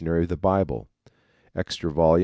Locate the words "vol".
1.91-2.17